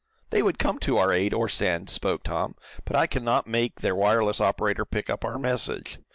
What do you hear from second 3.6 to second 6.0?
their wireless operator pick up our message.